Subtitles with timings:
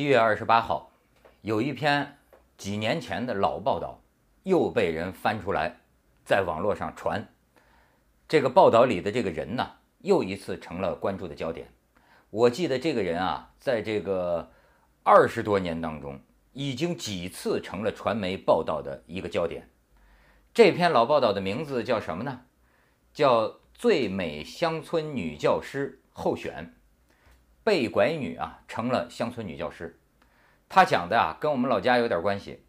[0.00, 0.90] 七月二十八号，
[1.42, 2.16] 有一篇
[2.56, 4.00] 几年前的老报道
[4.44, 5.76] 又被人翻出来，
[6.24, 7.28] 在网络上传。
[8.26, 11.70] 这个报道里的这个人呢，又一次成了关注的焦点。
[12.30, 14.50] 我记得这个人啊，在这个
[15.02, 16.18] 二十多年当中，
[16.54, 19.68] 已经几次成了传媒报道的一个焦点。
[20.54, 22.40] 这篇老报道的名字叫什么呢？
[23.12, 23.42] 叫
[23.74, 26.74] 《最美乡村女教师候选》。
[27.62, 29.99] 被拐女啊，成了乡村女教师。
[30.70, 32.62] 他讲的啊，跟我们老家有点关系。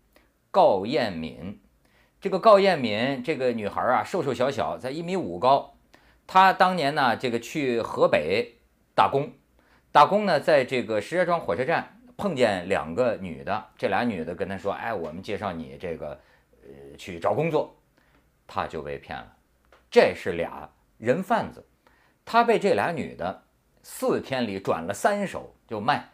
[0.50, 1.62] 高艳敏，
[2.20, 5.76] 这个高艳敏这个女孩啊，瘦瘦小小，在一米五高。
[6.26, 8.56] 她当年呢，这个去河北
[8.96, 9.32] 打工，
[9.92, 16.20] 打工呢，在这个石家庄火车站碰见两个女的，这俩女的跟她说：“哎，我们介绍你这个，
[16.64, 17.78] 呃，去找工作。”
[18.48, 19.32] 她就被骗了。
[19.92, 21.64] 这是俩人贩子，
[22.26, 23.44] 他被这俩女的。
[23.84, 26.12] 四天里转了三手就卖，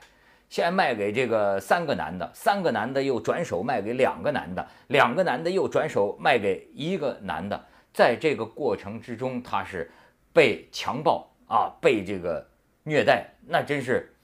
[0.50, 7.66] 先卖给这个三个男的，三个男的又转手卖给两个男的，两个男的又转手卖给一个男的。
[7.94, 9.92] 在这个过程之中，他是
[10.32, 12.48] 被强暴啊，被这个
[12.84, 14.16] 虐待，那真是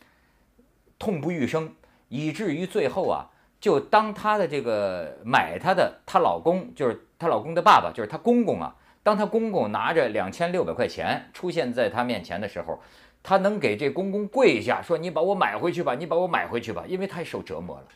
[0.97, 1.73] 痛不欲生，
[2.07, 3.29] 以至于最后啊，
[3.59, 12.79] 就当她的这个买她的她老公，就是她老公的爸爸，就是她公公啊，当她公公拿着两千六百块钱出现在她面前的时候。
[13.23, 17.88] 他能给这公公跪下说：“你把我买回去吧，你把我买回去吧。”因为太受折磨了，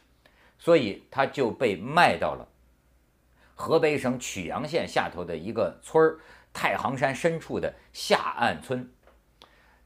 [0.57, 2.47] 所以他就被卖到了
[3.53, 6.19] 河北省曲阳县下头的一个村儿
[6.53, 8.89] 太行山深处的下岸村。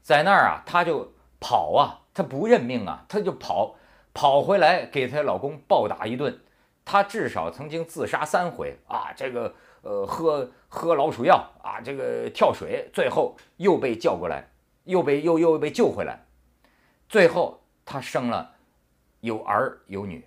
[0.00, 3.74] 在那儿啊，他就跑啊，他不认命啊，他就跑，
[4.14, 6.40] 跑回来给他老公暴打一顿。
[6.84, 14.48] 他至少曾经自杀三回啊，这个呃喝喝老鼠药啊，这个跳水，最后又被叫过来。
[14.84, 16.24] 又被又又被救回来，
[17.08, 18.54] 最后他生了
[19.20, 20.24] 有儿有女，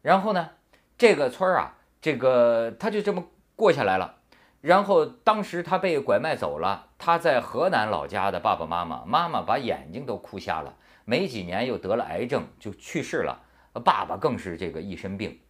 [0.00, 0.50] 然后呢，
[0.96, 3.24] 这个村儿啊，这个他就这么
[3.54, 4.16] 过下来了。
[4.60, 13.42] 然后当时他被拐卖走了，他在河南老家的爸爸妈妈，妈妈把眼睛都哭瞎了，没几年又得了癌症就去世了，
[13.84, 15.40] 爸爸更是这个一身病。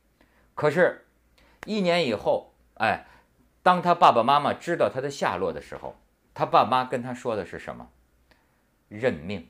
[0.55, 1.07] 可是，
[1.67, 3.07] 一年以后，哎，
[3.63, 5.95] 当他爸爸妈妈知道他的下落的时候，
[6.33, 7.91] 他爸妈跟他说的是什么？
[8.93, 9.49] 认命，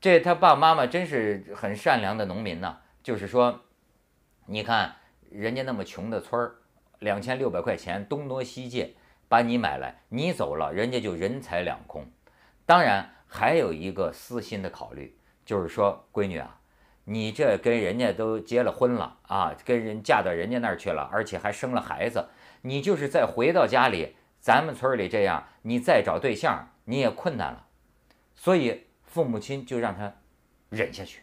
[0.00, 2.78] 这他爸爸妈妈真是很善良的农民呐。
[3.02, 3.60] 就是说，
[4.46, 4.96] 你看
[5.30, 6.54] 人家那么穷的村儿，
[7.00, 8.94] 两千六百块钱东挪西借
[9.28, 12.06] 把你买来，你走了，人家就人财两空。
[12.64, 16.60] 当然还有一个私心的考虑，就是说，闺女啊，
[17.04, 22.28] 你这跟人家都结了婚了啊，跟人嫁到人家那儿去了，而且还生了孩子，
[22.62, 27.66] 你就是再回到家里，咱们村里这样，你再找对象你也困难了。
[28.42, 30.12] 所以父母亲就让她
[30.68, 31.20] 忍下去。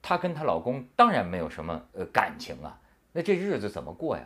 [0.00, 2.80] 她跟她老公当然没有什么呃感情啊，
[3.12, 4.24] 那这日子怎么过呀？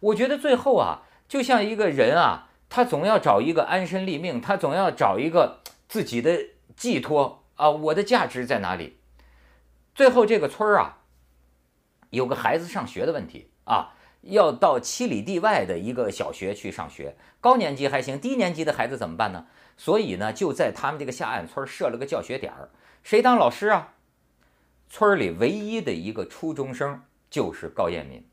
[0.00, 6.38] 我觉得最后啊，就像一个人啊，他总要找一个安身立命，他总要找一个自己的
[6.76, 7.70] 寄托啊。
[7.70, 8.98] 我的价值在哪里？
[9.94, 10.98] 最后这个村儿啊，
[12.10, 13.94] 有个孩子上学的问题啊，
[14.28, 19.46] 要到七里地外的一个小学去上学，高年级还行，低年级的孩子怎么办呢？
[19.76, 22.68] 所以呢，就在他们这个下岸村设了个教学点儿，
[23.02, 23.94] 谁当老师啊？
[24.90, 28.24] 村里唯一的一个初中生就是高艳敏，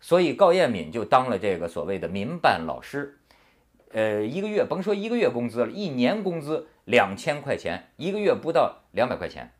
[0.00, 3.18] 所以高艳敏就当了这个所谓的民办老师。
[3.92, 9.52] 呃，一个月甭说一个月工资了，一年工资两千块钱，一个月不到两百块钱。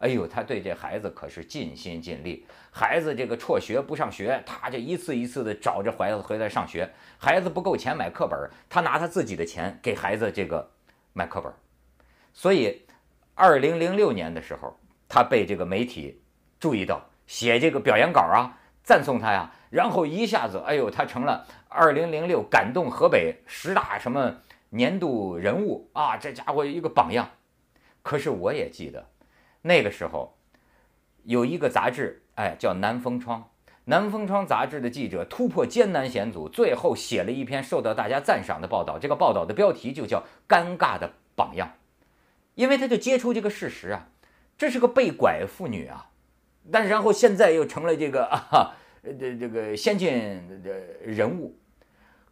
[0.00, 2.44] 哎呦，他对这孩子可是尽心尽力。
[2.70, 6.90] 孩子这个辍学不上学，他就一次一次的找着孩子回来上学。
[7.16, 8.36] 孩子不够钱买课本，
[8.68, 10.70] 他拿他自己的钱给孩子这个。
[11.12, 11.52] 买课本，
[12.32, 12.82] 所以，
[13.34, 14.78] 二零零六年的时候，
[15.08, 16.22] 他被这个媒体
[16.60, 24.36] 注意到，写这个表扬稿啊，赞颂他呀，然后一下子，哎呦，他成了二零零六感动河北十大什么
[24.68, 27.28] 年度人物啊，这家伙一个榜样。
[28.02, 29.09] 可是我也记得，
[29.62, 30.36] 那个时候
[31.24, 33.40] 有一个杂志，哎，叫《南风窗》。
[33.84, 38.98] 南风窗杂志的记者突破艰难险阻，最后写了一篇受到大家赞赏的报道。
[38.98, 40.18] 这个报道的标题就叫
[40.48, 41.68] 《尴尬的榜样》，
[42.54, 44.08] 因为他就揭出这个事实啊，
[44.56, 46.10] 这是个被拐妇女啊，
[46.70, 50.70] 但然后现在又成了这个 啊，这这个先进的
[51.02, 51.58] 人物。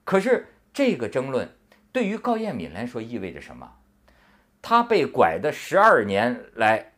[0.04, 1.56] 可是这个争论
[1.90, 3.72] 对于高艳敏来说意味着什么？
[4.62, 6.92] 她被拐的十二年来，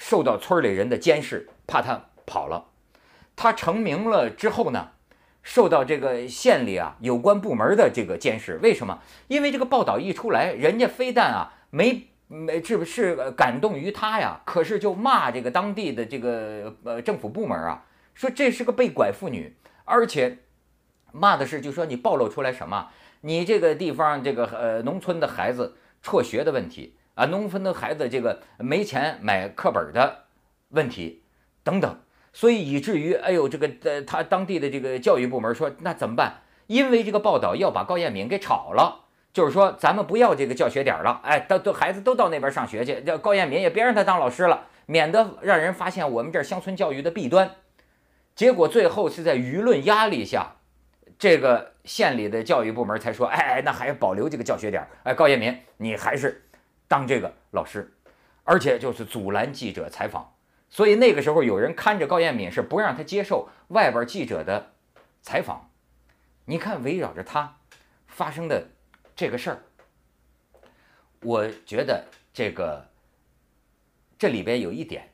[0.00, 2.68] 受到村里人的监视，怕他跑了。
[3.36, 4.92] 他成名了之后呢，
[5.42, 8.58] 受到这个县里啊有关部门的这个监视。
[8.62, 9.00] 为什么？
[9.28, 14.40] 因为这个报道一出来，人家非但啊没没是不是感动于他呀？
[14.46, 19.54] 可是就骂这个当地的这个呃政府部门啊，说这是个被拐妇女，
[19.84, 20.38] 而且
[21.12, 22.88] 骂的是就说你暴露出来什么？
[23.20, 30.24] 你这个地方这个呃农村的孩子辍学的问题啊，农村的孩子这个没钱买课本的
[30.70, 31.22] 问题
[31.62, 31.98] 等等，
[32.32, 36.42] 所以以至于哎呦这个呃他当地的这个教育部门说那怎么办？
[36.66, 39.06] 因为这个报道要把高艳敏给炒了。
[39.32, 47.48] 就是说，咱们不要这个教学点了，哎，都都孩子都到那边上学去，叫高艳敏也别让他当老师了，免得让人发现我们这儿乡村教育的弊端。
[48.34, 50.56] 结果最后是在舆论压力下，
[51.16, 56.42] 这个县里的教育部门才说，哎，那还保留这个教学点，哎，高艳敏你还是
[56.90, 57.94] 当这个老师，
[58.42, 60.34] 而且就是阻拦记者采访。
[60.68, 64.72] 所以那个时候有人看着高艳敏是不让他接受外边记者的
[65.22, 65.70] 采访。
[66.46, 67.58] 你看围绕着他
[68.08, 68.66] 发生的。
[69.16, 69.58] 这个事儿，
[71.20, 72.88] 我觉得这个
[74.18, 75.10] 这里边有一点，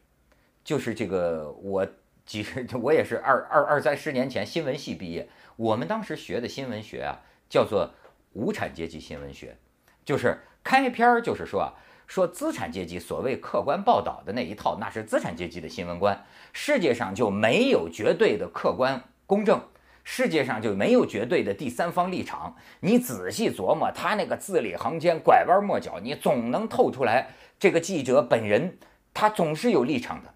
[0.63, 1.85] 就是这个我
[2.25, 7.19] 几十我也是二二二三十年前新闻系毕业，我们当时学的新闻学啊，
[7.49, 7.95] 叫做
[8.35, 9.57] 无产阶级新闻学，
[10.07, 11.75] 就是开篇儿就是说啊，
[12.07, 16.25] 说资产阶级所谓客观报道的那一套，那是资产阶级的新闻观，
[16.55, 19.61] 世界上就没有绝对的客观公正。
[20.09, 22.55] 世界上就没有绝对的第三方立场。
[22.79, 28.79] 你仔细琢磨，他那个字里行间、拐弯抹角，你总能透出来，这个记者本人
[29.13, 30.33] 他总是有立场的。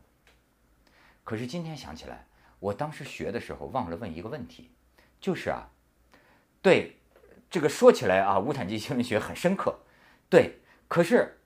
[1.23, 2.27] 可是今天想起来，
[2.59, 4.73] 我当时学的时候忘了问一个问题，
[5.21, 5.71] 就是啊，
[6.61, 6.97] 对
[7.51, 9.81] 这个说起来啊，无产阶级新闻学很深刻，
[10.29, 11.41] 对，可是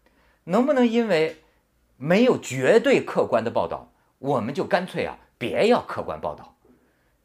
[0.45, 1.39] 能不能因为
[1.97, 6.57] 没有绝对客观的报道，我们就干脆啊，别要客观报道？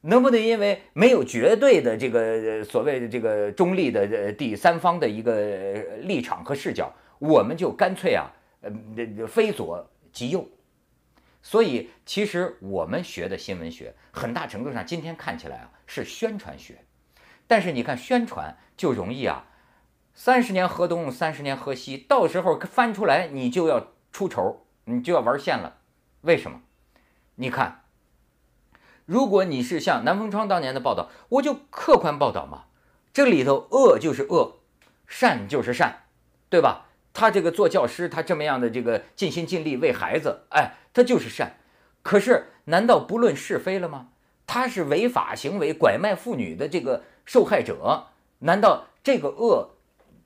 [0.02, 5.34] 能不能因为没有绝对的这个所谓的这个中立的第三方的一个
[6.04, 10.48] 立场和视角，我们就干脆啊，呃，非左即右？
[11.42, 16.78] 所以，其实我们学的新闻学，很大程度上今天看起来啊是宣传学，
[17.50, 19.48] 但是你看宣传就容易啊，
[20.14, 25.78] 三十年河东，三十年河西，到时候翻出来你就要出丑，你就要玩线了。
[26.22, 26.62] 为什么？
[27.36, 27.86] 你看。
[29.08, 32.66] 如果你是像南风窗当年的报道，我就客观报道嘛，
[33.12, 34.60] 这里头恶就是恶，
[35.08, 36.04] 善就是善，
[36.50, 36.86] 对吧？
[37.14, 41.58] 他这个做教师，他这么样的这个尽心尽力为孩子，哎，他就是善。
[42.04, 44.10] 可是难道不论是非了吗？
[44.46, 48.08] 他是违法行为，拐卖妇女的这个受害者，
[48.40, 49.76] 难道这个恶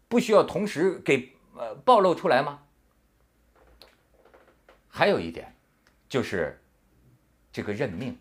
[0.07, 2.61] 不需要同时给呃暴露出来吗？
[4.87, 5.53] 还有一点，
[6.07, 6.63] 就是
[7.51, 8.17] 这个认命。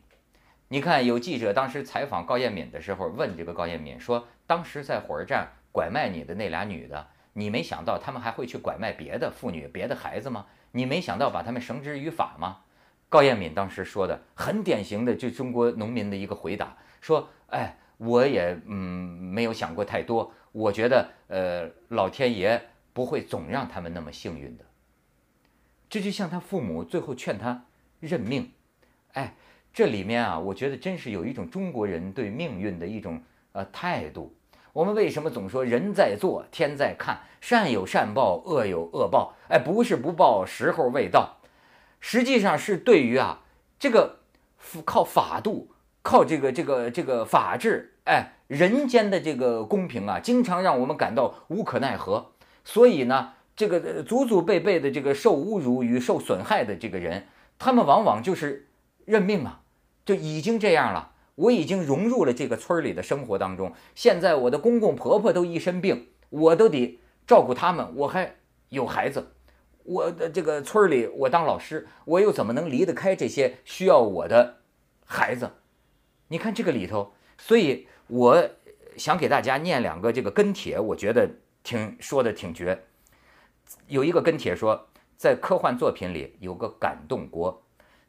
[0.66, 10.46] 你看，有记者当时采访高艳敏的时候，问这个高艳敏说：“当时在火车站拐卖你的那俩女的，你没想到他们还会去拐卖别的妇女、别的孩子吗？
[10.72, 12.62] 你没想到把他们绳之于法吗？”
[13.08, 22.60] 高艳敏当时说的很典型的，就中国农民的一个回答，说：“哎，我也嗯没有想过太多，我觉得呃老天爷
[22.92, 24.64] 不会总让他们那么幸运的。”
[25.88, 27.64] 这就像他父母最后劝他
[28.00, 28.52] 认命，
[29.12, 29.34] 哎。
[29.74, 34.36] 这里面啊，我觉得真是有一种中国人对命运的一种呃态度。
[34.74, 39.34] 我们为什么总说人在做，天在看，善有善报，恶有恶报？
[39.48, 41.38] 哎，不是不报，时候未到。
[42.00, 43.44] 实际上是对于啊
[43.78, 44.18] 这个
[44.84, 45.70] 靠法度，
[46.02, 52.32] 靠这个这个这个法治，哎，人间的这个公平啊，经常让我们感到无可奈何。
[52.64, 57.26] 所以呢，这个祖祖辈辈的这个受侮辱与受损害的这个人，
[57.58, 58.68] 他们往往就是
[59.04, 59.60] 认命啊。
[60.04, 63.72] 就已经这样了，我已经融入了这个村里的生活当中。
[63.94, 68.34] 现在我的公公婆婆都一身病，我都得照顾他们，我还
[68.70, 69.28] 有孩子，
[69.84, 74.56] 我的这个村里我当老师，我又怎么能离得开这些需要我的
[75.06, 75.52] 孩子？
[76.26, 78.50] 你看这个里头，所以我
[78.96, 81.30] 想给大家念两个这个跟帖，我觉得
[81.62, 82.84] 挺说的挺绝。
[83.86, 87.62] 有一个跟帖说，在科幻作品里有个感动国，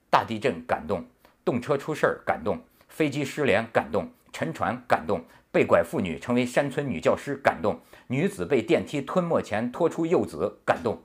[0.10, 1.06] 大地震感动。
[1.46, 11.04] 动车出事儿感动，飞机失联感动，沉船感动，被拐妇女成为山村女教师感动，女子被电梯吞没前拖出幼子感动，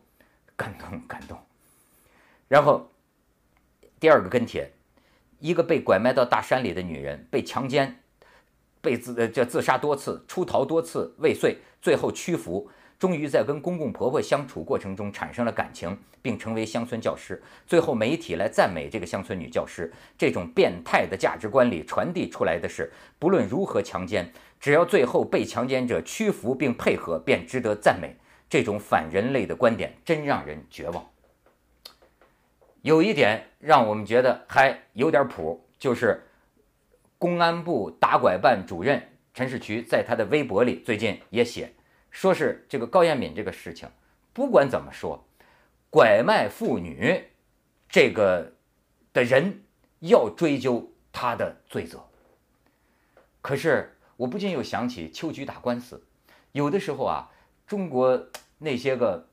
[0.57, 1.37] 感动感动。
[2.47, 2.93] 然后
[3.99, 4.73] 第二个跟帖，
[5.41, 8.01] 一个被拐卖到大山里的女人被强奸，
[8.81, 12.69] 被自呃这自杀多次，出逃多次未遂，最后屈服。
[12.99, 17.41] 终于在跟公公婆婆相处过程中产生了感情，并成为乡村教师。
[17.65, 19.93] 最后媒体来赞美这个乡村女教师。
[20.17, 28.17] 这种变态的价值观里传递出来的是：不论如何强奸，只要最后被强奸者屈服并配合，便值得赞美。
[28.51, 31.07] 这种反人类的观点真让人绝望。
[32.83, 36.21] 有一点让我们觉得还有点谱，就是
[37.19, 39.03] 公安部打拐办主任
[39.35, 41.73] 陈士渠在他的微博里最近也写，
[42.11, 43.89] 说是这个高彦敏这个事情，
[44.33, 45.23] 不管怎么说，
[45.91, 47.25] 拐卖妇女
[47.89, 48.53] 这个
[49.13, 49.63] 的人
[50.01, 52.03] 要追究他的罪责。
[53.43, 56.03] 可是我不禁又想起秋菊打官司，
[56.53, 57.31] 有的时候啊，
[57.67, 58.27] 中国
[58.59, 59.27] 那些个。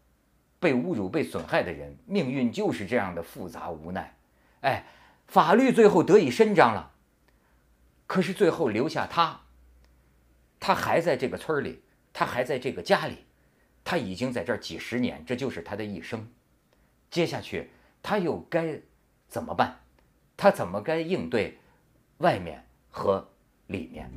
[0.58, 4.18] 被侮辱、被损害的人，命运就是这样的复杂无奈。
[4.62, 4.84] 哎，
[5.28, 6.92] 法律最后得以伸张了，
[8.08, 9.42] 可是最后留下他，
[10.60, 11.82] 他还在这个村里，
[12.14, 13.26] 他还在这个家里，
[13.84, 16.32] 他已经在这儿几十年，这就是他的一生。
[17.10, 17.70] 接下去
[18.04, 18.80] 他又该
[19.28, 19.80] 怎么办？
[20.38, 21.58] 他怎么该应对
[22.18, 23.28] 外面和
[23.68, 24.12] 里面？